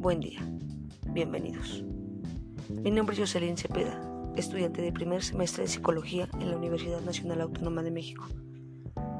[0.00, 0.40] Buen día,
[1.08, 1.84] bienvenidos.
[2.70, 4.00] Mi nombre es Jocelyn Cepeda,
[4.34, 8.26] estudiante de primer semestre de Psicología en la Universidad Nacional Autónoma de México.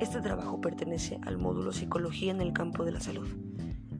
[0.00, 3.28] Este trabajo pertenece al módulo Psicología en el campo de la salud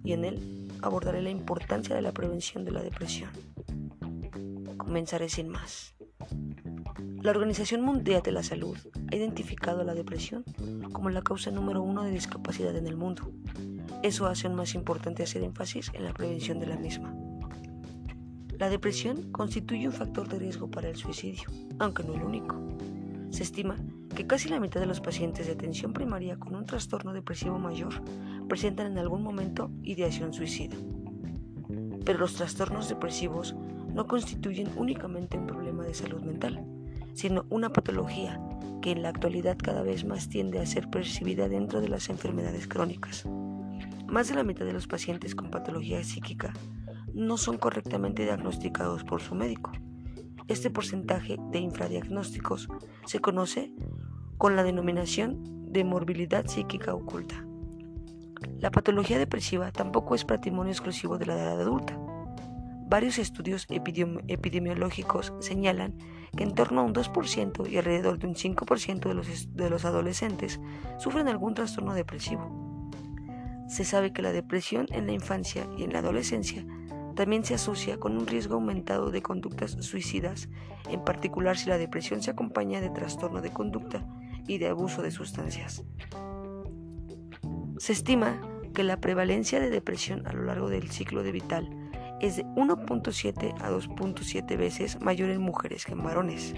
[0.03, 3.29] y en él abordaré la importancia de la prevención de la depresión.
[4.79, 5.95] Comenzaré sin más.
[7.21, 8.79] La Organización Mundial de la Salud
[9.13, 10.45] ha identificado la depresión
[10.95, 13.31] como la causa número uno de discapacidad en el mundo.
[14.03, 17.15] Eso hace aún más importante hacer énfasis en la prevención de la misma.
[18.59, 22.57] La depresión constituye un factor de riesgo para el suicidio, aunque no el único.
[23.31, 23.77] Se estima
[24.15, 28.03] que casi la mitad de los pacientes de atención primaria con un trastorno depresivo mayor
[28.49, 30.77] presentan en algún momento ideación suicida.
[32.05, 33.55] Pero los trastornos depresivos
[33.95, 36.63] no constituyen únicamente un problema de salud mental,
[37.15, 38.41] sino una patología
[38.83, 42.67] que en la actualidad cada vez más tiende a ser percibida dentro de las enfermedades
[42.67, 43.25] crónicas.
[44.11, 46.53] Más de la mitad de los pacientes con patología psíquica
[47.15, 49.71] no son correctamente diagnosticados por su médico.
[50.49, 52.69] Este porcentaje de infradiagnósticos
[53.07, 53.73] se conoce
[54.37, 57.47] con la denominación de morbilidad psíquica oculta.
[58.59, 61.97] La patología depresiva tampoco es patrimonio exclusivo de la edad adulta.
[62.89, 65.97] Varios estudios epidemiológicos señalan
[66.37, 69.85] que en torno a un 2% y alrededor de un 5% de los, de los
[69.85, 70.61] adolescentes
[70.99, 72.60] sufren algún trastorno depresivo.
[73.71, 76.67] Se sabe que la depresión en la infancia y en la adolescencia
[77.15, 80.49] también se asocia con un riesgo aumentado de conductas suicidas,
[80.91, 84.05] en particular si la depresión se acompaña de trastorno de conducta
[84.49, 85.85] y de abuso de sustancias.
[87.79, 88.41] Se estima
[88.75, 91.71] que la prevalencia de depresión a lo largo del ciclo de vital
[92.21, 96.55] es de 1.7 a 2.7 veces mayor en mujeres que en varones.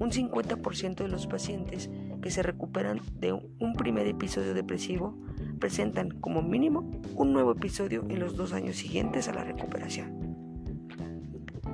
[0.00, 1.88] Un 50% de los pacientes
[2.20, 5.16] que se recuperan de un primer episodio depresivo
[5.58, 10.36] presentan como mínimo un nuevo episodio en los dos años siguientes a la recuperación.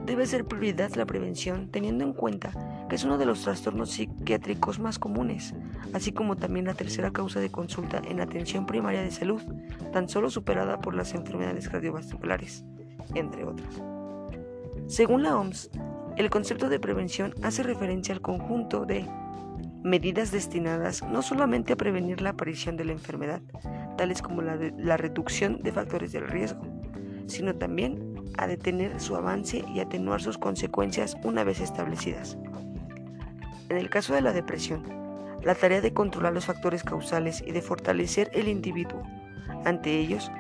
[0.07, 2.53] Debe ser prioridad la prevención teniendo en cuenta
[2.89, 5.55] que es uno de los trastornos psiquiátricos más comunes,
[5.95, 9.43] así como también la tercera causa de consulta en atención primaria de salud,
[9.93, 12.65] tan solo superada por las enfermedades cardiovasculares
[13.15, 13.83] entre otras.
[14.87, 15.71] Según la OMS,
[16.17, 19.07] el concepto de prevención hace referencia al conjunto de
[19.83, 23.43] medidas destinadas no solamente a prevenir la aparición de la enfermedad,
[23.97, 26.63] tales como la, reducción de factores del riesgo,
[27.27, 32.39] sino también a detener su avance y atenuar sus consecuencias una vez establecidas.
[33.69, 34.83] En el caso de la depresión,
[35.43, 39.03] la tarea de controlar los factores causales y de fortalecer el individuo
[39.65, 40.31] ante ellos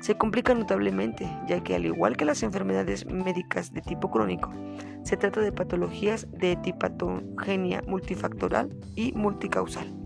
[0.00, 4.52] se complica notablemente, ya que al igual que las enfermedades médicas de tipo crónico,
[5.02, 10.05] se trata de patologías de etipatogenia multifactorial y multicausal.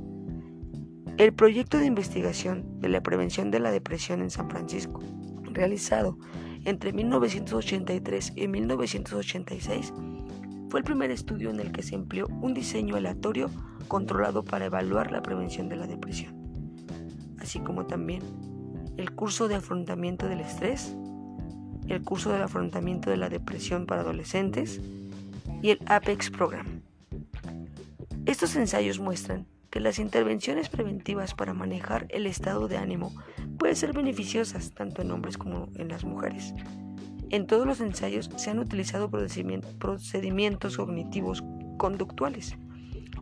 [1.20, 5.00] El proyecto de investigación de la prevención de la depresión en San Francisco,
[5.52, 6.16] realizado
[6.64, 9.92] entre 1983 y 1986,
[10.70, 13.50] fue el primer estudio en el que se empleó un diseño aleatorio
[13.86, 16.34] controlado para evaluar la prevención de la depresión,
[17.38, 18.22] así como también
[18.96, 20.96] el curso de afrontamiento del estrés,
[21.86, 24.80] el curso del afrontamiento de la depresión para adolescentes
[25.60, 26.80] y el APEX Program.
[28.24, 33.12] Estos ensayos muestran que las intervenciones preventivas para manejar el estado de ánimo
[33.58, 36.54] pueden ser beneficiosas tanto en hombres como en las mujeres.
[37.30, 41.44] En todos los ensayos se han utilizado procedimientos cognitivos
[41.78, 42.56] conductuales.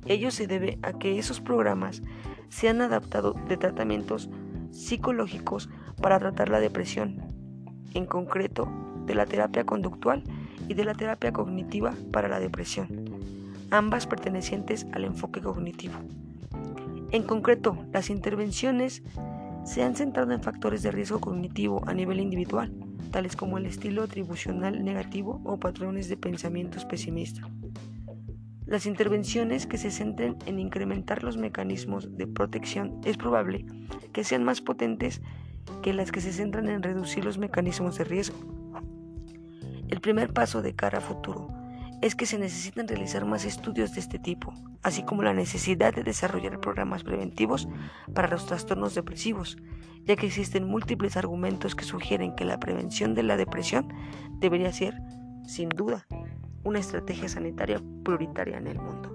[0.06, 2.02] Ello se debe a que esos programas
[2.48, 4.30] se han adaptado de tratamientos
[4.70, 5.68] psicológicos
[6.00, 7.22] para tratar la depresión,
[7.92, 8.70] en concreto
[9.04, 10.22] de la terapia conductual
[10.68, 13.04] y de la terapia cognitiva para la depresión,
[13.70, 15.98] ambas pertenecientes al enfoque cognitivo.
[17.10, 19.02] En concreto, las intervenciones
[19.64, 22.70] se han centrado en factores de riesgo cognitivo a nivel individual,
[23.10, 27.46] tales como el estilo atribucional negativo o patrones de pensamientos pesimistas.
[28.66, 33.64] Las intervenciones que se centren en incrementar los mecanismos de protección es probable
[34.12, 35.22] que sean más potentes
[35.82, 38.36] que las que se centran en reducir los mecanismos de riesgo.
[39.88, 41.57] El primer paso de cara a futuro
[42.00, 46.04] es que se necesitan realizar más estudios de este tipo, así como la necesidad de
[46.04, 47.68] desarrollar programas preventivos
[48.14, 49.56] para los trastornos depresivos,
[50.04, 53.92] ya que existen múltiples argumentos que sugieren que la prevención de la depresión
[54.38, 54.94] debería ser,
[55.46, 56.06] sin duda,
[56.64, 59.14] una estrategia sanitaria prioritaria en el mundo.